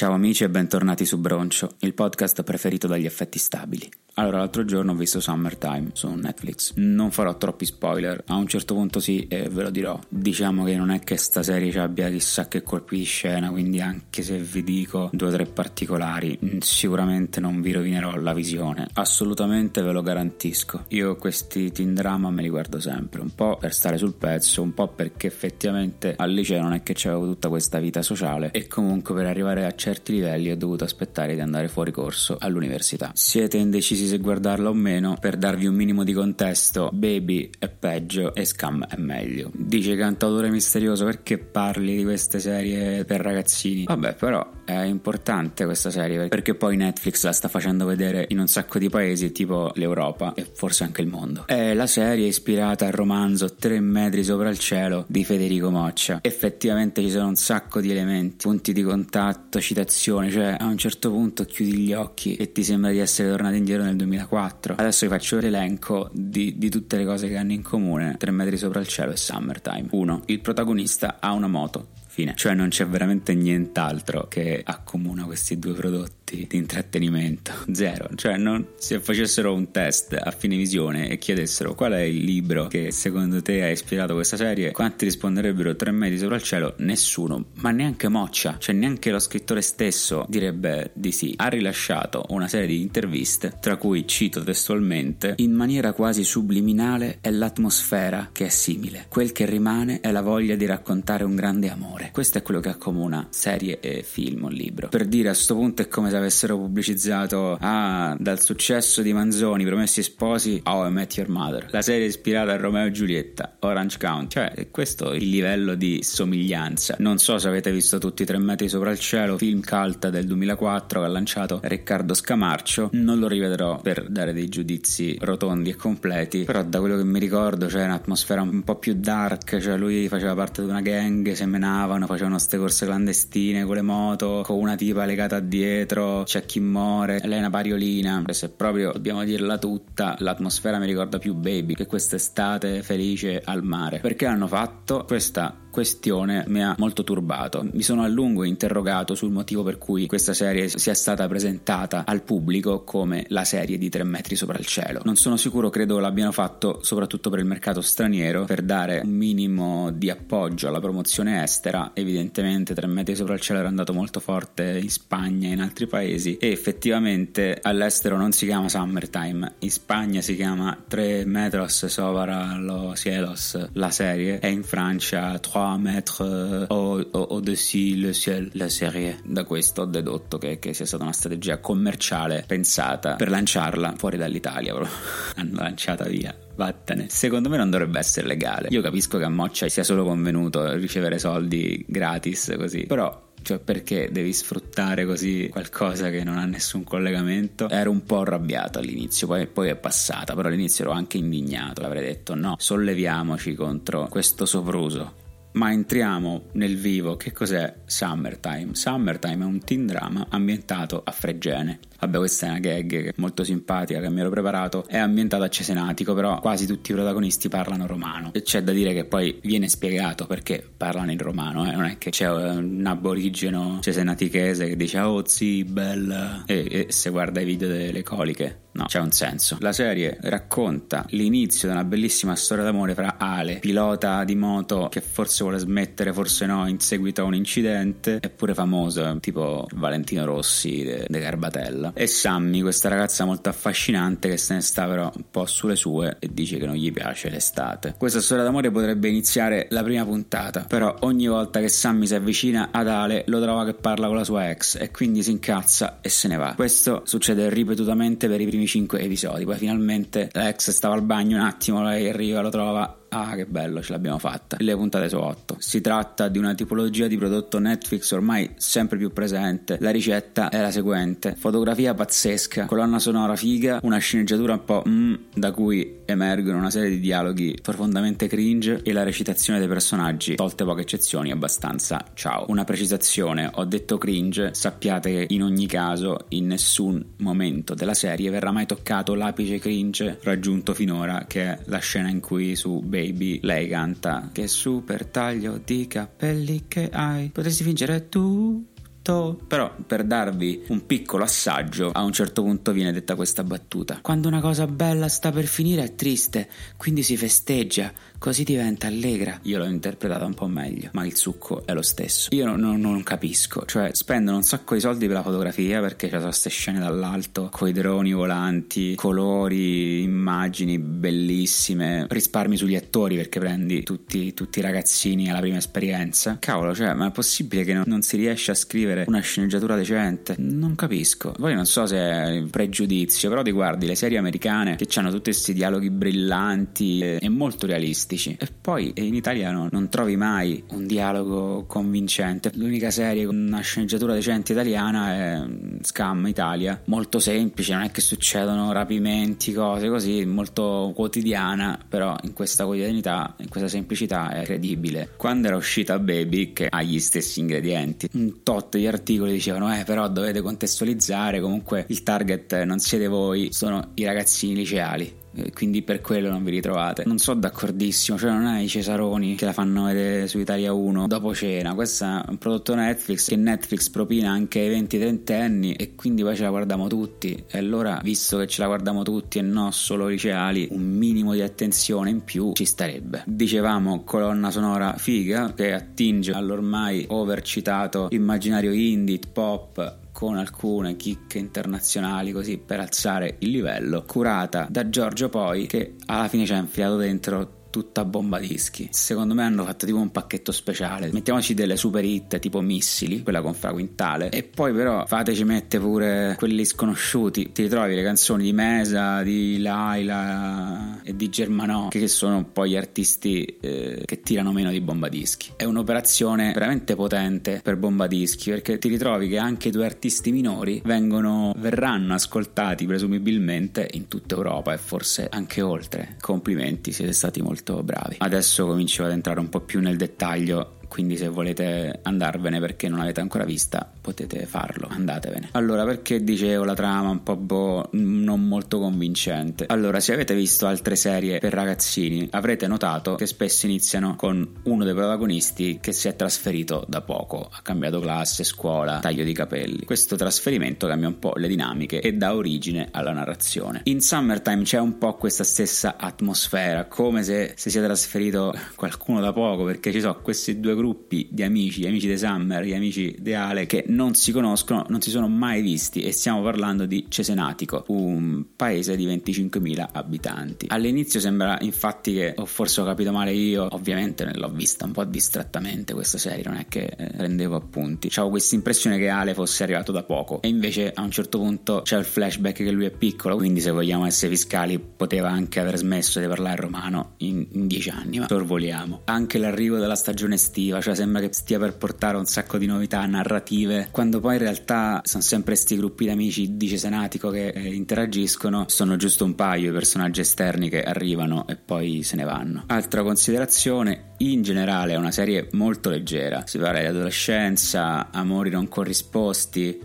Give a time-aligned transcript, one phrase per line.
[0.00, 3.86] Ciao amici e bentornati su Broncio, il podcast preferito dagli effetti stabili.
[4.20, 6.74] Allora, l'altro giorno ho visto Summertime su Netflix.
[6.76, 9.98] Non farò troppi spoiler, a un certo punto sì, e ve lo dirò.
[10.06, 13.80] Diciamo che non è che sta serie ci abbia chissà che colpi di scena, quindi
[13.80, 18.88] anche se vi dico due o tre particolari, mm, sicuramente non vi rovinerò la visione.
[18.92, 20.84] Assolutamente ve lo garantisco.
[20.88, 24.74] Io questi teen drama me li guardo sempre, un po' per stare sul pezzo, un
[24.74, 29.14] po' perché effettivamente al liceo non è che c'avevo tutta questa vita sociale e comunque
[29.14, 33.12] per arrivare a certi livelli ho dovuto aspettare di andare fuori corso all'università.
[33.14, 38.34] Siete indecisi se guardarla o meno, per darvi un minimo di contesto, Baby è peggio
[38.34, 39.50] e Scam è meglio.
[39.54, 43.84] Dice cantautore misterioso perché parli di queste serie per ragazzini?
[43.84, 48.48] Vabbè, però è importante questa serie perché poi Netflix la sta facendo vedere in un
[48.48, 51.46] sacco di paesi tipo l'Europa e forse anche il mondo.
[51.46, 56.18] È la serie ispirata al romanzo Tre metri sopra il cielo di Federico Moccia.
[56.22, 61.10] Effettivamente ci sono un sacco di elementi, punti di contatto, citazioni, cioè a un certo
[61.10, 64.74] punto chiudi gli occhi e ti sembra di essere tornato indietro nel 2004.
[64.76, 68.56] Adesso vi faccio l'elenco di, di tutte le cose che hanno in comune Tre metri
[68.56, 69.86] sopra il cielo e Summertime.
[69.90, 70.22] 1.
[70.26, 72.34] Il protagonista ha una moto fine.
[72.36, 77.52] Cioè non c'è veramente nient'altro che accomuna questi due prodotti di intrattenimento.
[77.72, 78.08] Zero.
[78.14, 82.66] Cioè non, se facessero un test a fine visione e chiedessero qual è il libro
[82.66, 86.74] che secondo te ha ispirato questa serie, quanti risponderebbero tre metri sopra il cielo?
[86.78, 87.46] Nessuno.
[87.60, 88.56] Ma neanche Moccia.
[88.58, 91.34] Cioè neanche lo scrittore stesso direbbe di sì.
[91.36, 97.30] Ha rilasciato una serie di interviste, tra cui cito testualmente, in maniera quasi subliminale è
[97.30, 99.06] l'atmosfera che è simile.
[99.08, 102.10] Quel che rimane è la voglia di raccontare un grande amore.
[102.12, 104.88] Questo è quello che accomuna serie e film o libro.
[104.88, 109.64] Per dire a sto punto è come se avessero pubblicizzato ah, dal successo di Manzoni,
[109.64, 111.68] Promessi Sposi, oh, I Met Your Mother.
[111.70, 114.28] La serie ispirata a Romeo e Giulietta, Orange County.
[114.28, 116.96] Cioè, è questo il livello di somiglianza.
[116.98, 120.26] Non so se avete visto tutti i tre metri sopra il cielo, film cult del
[120.26, 122.90] 2004 che ha lanciato Riccardo Scamarcio.
[122.92, 127.18] Non lo rivedrò per dare dei giudizi rotondi e completi, però da quello che mi
[127.18, 132.06] ricordo c'è un'atmosfera un po' più dark, cioè lui faceva parte di una gang, semenavano
[132.06, 137.20] facevano, queste corse clandestine con le moto, con una tipa legata dietro, c'è chi muore,
[137.24, 138.22] una pariolina.
[138.28, 144.00] Se proprio dobbiamo dirla tutta, l'atmosfera mi ricorda più Baby che quest'estate felice al mare.
[144.00, 147.66] Perché hanno fatto questa questione mi ha molto turbato.
[147.72, 152.20] Mi sono a lungo interrogato sul motivo per cui questa serie sia stata presentata al
[152.20, 155.00] pubblico come la serie di tre metri sopra il cielo.
[155.04, 159.90] Non sono sicuro, credo l'abbiano fatto soprattutto per il mercato straniero, per dare un minimo
[159.90, 161.92] di appoggio alla promozione estera.
[161.94, 165.86] Evidentemente tre metri sopra il cielo era andato molto forte in Spagna e in altri
[165.86, 172.58] paesi e effettivamente all'estero non si chiama Summertime, in Spagna si chiama Tre metros sopra
[172.58, 176.66] lo cielos la serie e in Francia 3 3 metri euh,
[177.12, 179.20] au-dessus le ciel la serie.
[179.24, 184.16] Da questo ho dedotto che, che, sia stata una strategia commerciale pensata per lanciarla fuori
[184.16, 184.72] dall'Italia.
[184.72, 184.86] Però.
[185.36, 186.34] Hanno lanciata via.
[186.54, 187.06] Vattene.
[187.08, 188.68] Secondo me non dovrebbe essere legale.
[188.70, 194.10] Io capisco che a Moccia sia solo convenuto ricevere soldi gratis così, però cioè perché
[194.12, 197.68] devi sfruttare così qualcosa che non ha nessun collegamento?
[197.68, 202.02] Ero un po' arrabbiato all'inizio, poi, poi, è passata, però all'inizio ero anche indignato, avrei
[202.02, 205.19] detto no, solleviamoci contro questo sopruso.
[205.52, 207.16] Ma entriamo nel vivo.
[207.16, 208.74] Che cos'è Summertime?
[208.74, 211.80] Summertime è un teen drama ambientato a Fregene.
[212.00, 214.86] Vabbè, questa è una gag molto simpatica che mi ero preparato.
[214.86, 218.30] È ambientato a Cesenatico, però quasi tutti i protagonisti parlano romano.
[218.32, 221.74] E c'è da dire che poi viene spiegato perché parlano in romano, eh?
[221.74, 227.10] non è che c'è un aborigeno cesenatichese che dice oh sì, bella, e, e se
[227.10, 229.58] guarda i video delle coliche No, c'è un senso.
[229.60, 235.02] La serie racconta l'inizio di una bellissima storia d'amore fra Ale, pilota di moto che
[235.02, 240.82] forse vuole smettere, forse no, in seguito a un incidente, eppure famoso, tipo Valentino Rossi
[240.82, 245.44] de, Garbatella, e Sammy, questa ragazza molto affascinante che se ne sta però un po'
[245.44, 247.96] sulle sue e dice che non gli piace l'estate.
[247.98, 252.70] Questa storia d'amore potrebbe iniziare la prima puntata, però ogni volta che Sammy si avvicina
[252.72, 256.08] ad Ale lo trova che parla con la sua ex e quindi si incazza e
[256.08, 256.54] se ne va.
[256.54, 259.44] Questo succede ripetutamente per i primi 5 episodi.
[259.44, 263.82] Poi finalmente l'ex stava al bagno un attimo, lei arriva, lo trova Ah, che bello,
[263.82, 264.56] ce l'abbiamo fatta.
[264.60, 265.56] Le puntate su 8.
[265.58, 269.78] Si tratta di una tipologia di prodotto Netflix ormai sempre più presente.
[269.80, 275.14] La ricetta è la seguente: fotografia pazzesca, colonna sonora figa, una sceneggiatura un po' mm,
[275.34, 280.64] da cui emergono una serie di dialoghi profondamente cringe e la recitazione dei personaggi, tolte
[280.64, 282.44] poche eccezioni, abbastanza ciao.
[282.46, 288.30] Una precisazione, ho detto cringe, sappiate che in ogni caso, in nessun momento della serie
[288.30, 292.98] verrà mai toccato l'apice cringe raggiunto finora, che è la scena in cui su Baby,
[293.42, 297.64] lei canta Che super taglio di capelli che hai Potresti
[298.08, 298.70] tutto
[299.10, 299.40] fatto?
[299.46, 303.98] Però per darvi un piccolo assaggio, a un certo punto viene detta questa battuta.
[304.00, 309.38] Quando una cosa bella sta per finire è triste, quindi si festeggia, così diventa allegra.
[309.44, 312.28] Io l'ho interpretata un po' meglio, ma il succo è lo stesso.
[312.34, 316.06] Io non, non, non capisco, cioè spendono un sacco di soldi per la fotografia perché
[316.06, 323.40] ci sono queste scene dall'alto, coi droni volanti, colori, immagini bellissime, risparmi sugli attori perché
[323.40, 326.36] prendi tutti, tutti i ragazzini alla prima esperienza.
[326.38, 330.34] Cavolo, cioè, ma è possibile che non, non si riesce a scrivere una sceneggiatura decente?
[330.38, 331.32] Non capisco.
[331.32, 335.30] Poi non so se è pregiudizio, però ti guardi le serie americane che hanno tutti
[335.30, 338.36] questi dialoghi brillanti e, e molto realistici realistici.
[338.38, 342.50] E poi in Italia no, non trovi mai un dialogo convincente.
[342.54, 345.44] L'unica serie con una sceneggiatura decente italiana è
[345.82, 352.32] Scam Italia, molto semplice, non è che succedono rapimenti, cose così, molto quotidiana, però in
[352.32, 355.10] questa quotidianità, in questa semplicità è credibile.
[355.16, 359.84] Quando era uscita Baby, che ha gli stessi ingredienti, un tot di articoli dicevano, eh
[359.84, 365.19] però dovete contestualizzare, comunque il target non siete voi, sono i ragazzini liceali
[365.52, 367.04] quindi per quello non vi ritrovate.
[367.06, 371.06] Non sono d'accordissimo, cioè non è i Cesaroni che la fanno vedere su Italia 1
[371.06, 375.94] dopo cena, questo è un prodotto Netflix che Netflix propina anche ai 20-30 anni e
[375.94, 379.42] quindi poi ce la guardiamo tutti e allora visto che ce la guardiamo tutti e
[379.42, 383.22] non solo liceali, un minimo di attenzione in più ci starebbe.
[383.26, 392.32] Dicevamo colonna sonora figa che attinge all'ormai overcitato immaginario indie, pop con alcune chicche internazionali
[392.32, 396.96] così per alzare il livello, curata da Giorgio Poi che alla fine ci ha infilato
[396.96, 398.88] dentro tutta bomba dischi.
[398.90, 401.10] Secondo me hanno fatto tipo un pacchetto speciale.
[401.12, 405.82] Mettiamoci delle super hit tipo Missili, quella con Fra Quintale, e poi però fateci mettere
[405.82, 407.52] pure quelli sconosciuti.
[407.52, 412.66] Ti ritrovi le canzoni di Mesa, di Laila e di Germanò, che sono un po'
[412.66, 415.52] gli artisti eh, che tirano meno di bomba dischi.
[415.56, 420.82] È un'operazione veramente potente per bomba dischi perché ti ritrovi che anche due artisti minori
[420.84, 426.16] vengono, verranno ascoltati presumibilmente in tutta Europa e forse anche oltre.
[426.20, 428.16] Complimenti, siete stati molto molto bravi.
[428.18, 432.98] Adesso comincio ad entrare un po' più nel dettaglio quindi se volete andarvene perché non
[432.98, 435.50] l'avete ancora vista potete farlo, andatevene.
[435.52, 439.66] Allora, perché dicevo la trama un po' boh, non molto convincente?
[439.66, 444.84] Allora, se avete visto altre serie per ragazzini, avrete notato che spesso iniziano con uno
[444.84, 449.84] dei protagonisti che si è trasferito da poco, ha cambiato classe, scuola, taglio di capelli.
[449.84, 453.82] Questo trasferimento cambia un po' le dinamiche e dà origine alla narrazione.
[453.84, 459.32] In Summertime c'è un po' questa stessa atmosfera, come se si sia trasferito qualcuno da
[459.32, 463.14] poco, perché ci sono questi due gruppi di amici, gli amici di Summer, gli amici
[463.18, 467.06] di Ale, che non si conoscono, non si sono mai visti e stiamo parlando di
[467.08, 470.66] Cesenatico, un paese di 25.000 abitanti.
[470.68, 475.04] All'inizio sembra infatti che, o forse ho capito male io, ovviamente l'ho vista un po'
[475.04, 478.08] distrattamente questa serie, non è che eh, prendevo appunti.
[478.12, 481.82] Avevo questa impressione che Ale fosse arrivato da poco e invece a un certo punto
[481.82, 485.76] c'è il flashback che lui è piccolo, quindi se vogliamo essere fiscali poteva anche aver
[485.76, 489.02] smesso di parlare romano in, in dieci anni, ma sorvoliamo.
[489.04, 493.04] Anche l'arrivo della stagione estiva cioè sembra che stia per portare un sacco di novità
[493.06, 497.74] narrative, quando poi in realtà sono sempre questi gruppi di amici di Cesenatico che eh,
[497.74, 502.64] interagiscono, sono giusto un paio i personaggi esterni che arrivano e poi se ne vanno.
[502.66, 508.68] Altra considerazione, in generale è una serie molto leggera, si parla di adolescenza, amori non
[508.68, 509.80] corrisposti,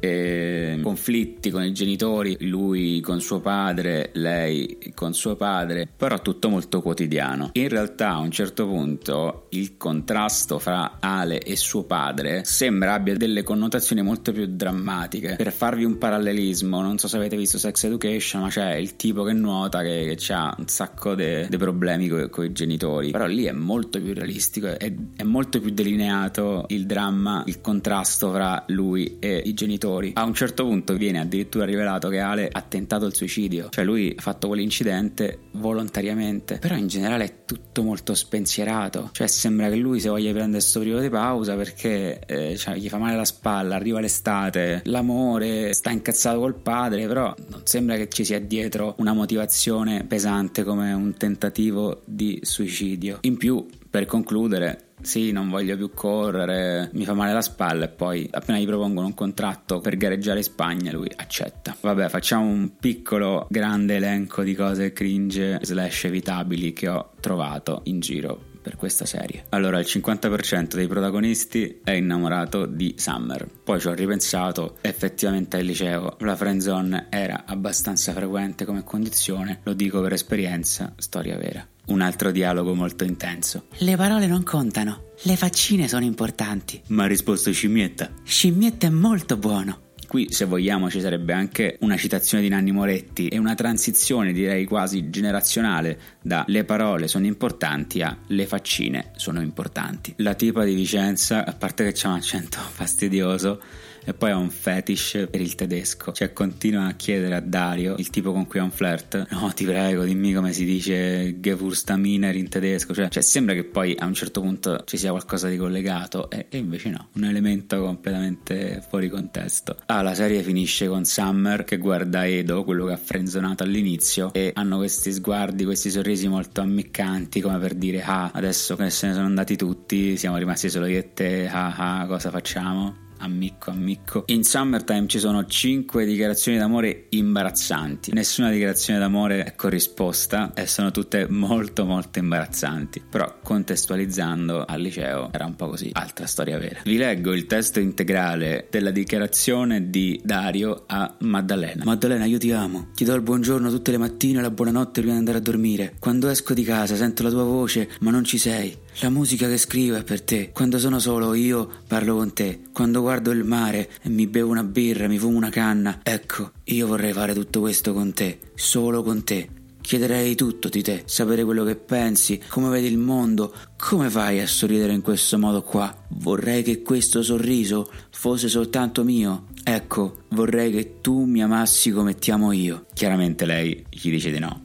[0.81, 6.81] conflitti con i genitori, lui con suo padre, lei con suo padre, però tutto molto
[6.81, 7.49] quotidiano.
[7.53, 13.15] In realtà a un certo punto il contrasto fra Ale e suo padre sembra abbia
[13.15, 15.35] delle connotazioni molto più drammatiche.
[15.35, 19.23] Per farvi un parallelismo, non so se avete visto Sex Education, ma c'è il tipo
[19.23, 23.51] che nuota che, che ha un sacco di problemi con i genitori, però lì è
[23.51, 29.41] molto più realistico, è, è molto più delineato il dramma, il contrasto fra lui e
[29.45, 30.11] i genitori.
[30.15, 34.13] A un certo punto viene addirittura rivelato che Ale ha tentato il suicidio, cioè lui
[34.17, 39.99] ha fatto quell'incidente volontariamente, però in generale è tutto molto spensierato, cioè sembra che lui
[39.99, 43.74] si voglia prendere questo periodo di pausa perché eh, cioè, gli fa male la spalla,
[43.75, 49.13] arriva l'estate, l'amore, sta incazzato col padre, però non sembra che ci sia dietro una
[49.13, 53.19] motivazione pesante come un tentativo di suicidio.
[53.21, 57.89] In più, per concludere, sì, non voglio più correre, mi fa male la spalla e
[57.89, 61.75] poi appena gli propongono un contratto per gareggiare in Spagna lui accetta.
[61.79, 67.99] Vabbè, facciamo un piccolo grande elenco di cose cringe slash evitabili che ho trovato in
[67.99, 69.45] giro per questa serie.
[69.49, 73.47] Allora, il 50% dei protagonisti è innamorato di Summer.
[73.63, 79.73] Poi ci ho ripensato, effettivamente al liceo la friendzone era abbastanza frequente come condizione, lo
[79.73, 81.65] dico per esperienza, storia vera.
[81.87, 83.67] Un altro dialogo molto intenso.
[83.77, 86.81] Le parole non contano, le faccine sono importanti.
[86.87, 88.09] Ma ha risposto scimmietta.
[88.23, 89.83] Scimmietta è molto buono.
[90.15, 94.63] Qui, se vogliamo, ci sarebbe anche una citazione di Nanni Moretti e una transizione, direi
[94.63, 100.13] quasi generazionale, da le parole sono importanti a le faccine sono importanti.
[100.19, 103.61] La tipa di Vicenza, a parte che c'ha un accento fastidioso,
[104.05, 108.09] e poi ha un fetish per il tedesco, cioè continua a chiedere a Dario, il
[108.09, 112.47] tipo con cui ha un flirt, no ti prego dimmi come si dice Gewurstaminer in
[112.47, 116.29] tedesco, cioè, cioè, sembra che poi a un certo punto ci sia qualcosa di collegato
[116.29, 119.77] e, e invece no, un elemento completamente fuori contesto.
[119.87, 124.51] Ah, la serie finisce con Summer che guarda Edo, quello che ha frenzonato all'inizio e
[124.53, 129.13] hanno questi sguardi, questi sorrisi molto ammiccanti come per dire ah adesso che se ne
[129.13, 133.04] sono andati tutti siamo rimasti solo io e te, ah ah cosa facciamo?
[133.25, 134.23] Ammicco, ammicco.
[134.27, 138.11] In Summertime ci sono 5 dichiarazioni d'amore imbarazzanti.
[138.13, 143.01] Nessuna dichiarazione d'amore è corrisposta e sono tutte molto molto imbarazzanti.
[143.09, 145.89] Però contestualizzando al liceo era un po' così.
[145.93, 146.81] Altra storia vera.
[146.83, 151.83] Vi leggo il testo integrale della dichiarazione di Dario a Maddalena.
[151.83, 152.89] Maddalena, io ti amo.
[152.93, 155.95] Ti do il buongiorno tutte le mattine e la buonanotte prima di andare a dormire.
[155.97, 158.83] Quando esco di casa sento la tua voce, ma non ci sei.
[158.99, 160.51] La musica che scrivo è per te.
[160.53, 162.61] Quando sono solo io parlo con te.
[162.71, 165.99] Quando guardo il mare e mi bevo una birra, mi fumo una canna.
[166.01, 169.49] Ecco, io vorrei fare tutto questo con te, solo con te.
[169.81, 174.47] Chiederei tutto di te, sapere quello che pensi, come vedi il mondo, come fai a
[174.47, 175.93] sorridere in questo modo qua.
[176.09, 179.47] Vorrei che questo sorriso fosse soltanto mio.
[179.61, 182.85] Ecco, vorrei che tu mi amassi come ti amo io.
[182.93, 184.63] Chiaramente lei gli dice di no.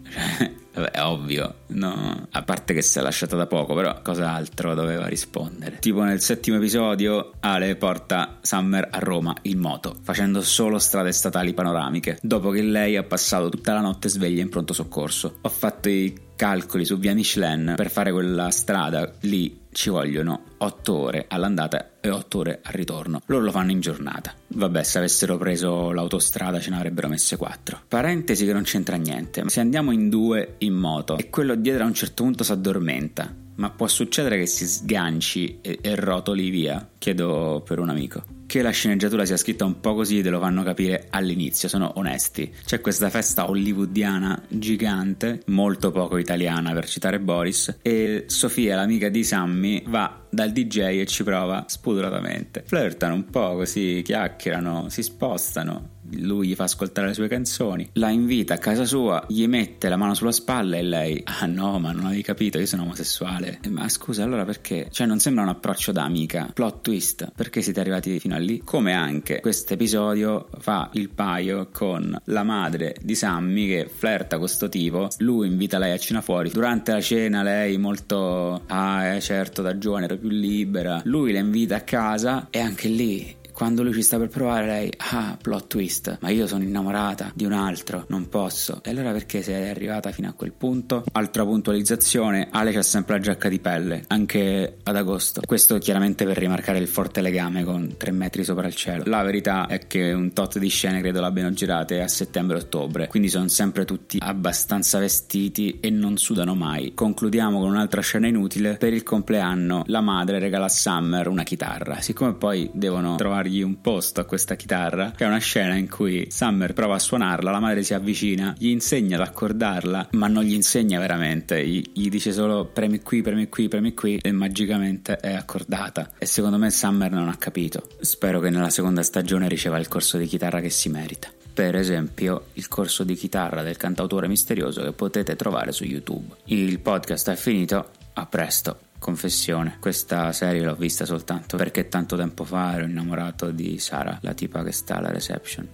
[0.81, 2.27] Vabbè, ovvio, no?
[2.31, 5.79] a parte che si è lasciata da poco, però cos'altro doveva rispondere?
[5.79, 11.53] Tipo nel settimo episodio Ale porta Summer a Roma in moto, facendo solo strade statali
[11.53, 15.39] panoramiche, dopo che lei ha passato tutta la notte sveglia in pronto soccorso.
[15.43, 20.97] Ho fatto i calcoli su via Michelin per fare quella strada lì ci vogliono 8
[20.97, 23.21] ore all'andata e 8 ore al ritorno.
[23.27, 24.35] Loro lo fanno in giornata.
[24.49, 27.83] Vabbè, se avessero preso l'autostrada ce ne avrebbero messe 4.
[27.89, 29.43] Parentesi che non c'entra niente.
[29.47, 33.35] Se andiamo in due in moto e quello dietro a un certo punto si addormenta,
[33.57, 36.89] ma può succedere che si sganci e, e rotoli via?
[36.99, 40.65] Chiedo per un amico che la sceneggiatura sia scritta un po' così te lo fanno
[40.65, 42.53] capire all'inizio, sono onesti.
[42.65, 49.23] C'è questa festa hollywoodiana gigante, molto poco italiana per citare Boris, e Sofia, l'amica di
[49.23, 52.65] Sammy, va dal DJ e ci prova spudoratamente.
[52.67, 58.11] Flirtano un po' così, chiacchierano, si spostano lui gli fa ascoltare le sue canzoni, la
[58.11, 61.93] invita a casa sua, gli mette la mano sulla spalla e lei, ah no, ma
[61.93, 63.61] non avevi capito, io sono omosessuale.
[63.69, 64.89] Ma scusa, allora perché?
[64.91, 68.61] Cioè non sembra un approccio da amica, plot twist, perché siete arrivati fino a lì?
[68.65, 74.47] Come anche questo episodio fa il paio con la madre di Sammy che flirta con
[74.47, 79.21] questo tipo, lui invita lei a cena fuori, durante la cena lei molto, ah eh,
[79.21, 83.83] certo da giovane ero più libera, lui la invita a casa e anche lì quando
[83.83, 87.53] lui ci sta per provare, lei, ah, plot twist, ma io sono innamorata di un
[87.53, 88.81] altro, non posso.
[88.83, 91.05] E allora perché sei arrivata fino a quel punto?
[91.13, 95.43] Altra puntualizzazione, Ale c'ha sempre la giacca di pelle, anche ad agosto.
[95.45, 99.03] Questo chiaramente per rimarcare il forte legame con tre metri sopra il cielo.
[99.05, 103.49] La verità è che un tot di scene credo l'abbiano girate a settembre-ottobre, quindi sono
[103.49, 106.95] sempre tutti abbastanza vestiti e non sudano mai.
[106.95, 108.77] Concludiamo con un'altra scena inutile.
[108.79, 112.01] Per il compleanno la madre regala a Summer una chitarra.
[112.01, 115.89] Siccome poi devono trovare dargli un posto a questa chitarra, che è una scena in
[115.89, 120.45] cui Summer prova a suonarla, la madre si avvicina, gli insegna ad accordarla, ma non
[120.45, 125.17] gli insegna veramente, gli, gli dice solo premi qui, premi qui, premi qui e magicamente
[125.17, 126.13] è accordata.
[126.17, 127.89] E secondo me Summer non ha capito.
[128.01, 131.29] Spero che nella seconda stagione riceva il corso di chitarra che si merita.
[131.53, 136.37] Per esempio, il corso di chitarra del cantautore misterioso che potete trovare su YouTube.
[136.45, 138.90] Il podcast è finito, a presto.
[139.01, 144.35] Confessione, questa serie l'ho vista soltanto perché tanto tempo fa ero innamorato di Sara, la
[144.35, 145.67] tipa che sta alla reception.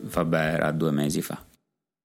[0.00, 1.42] Vabbè, era due mesi fa.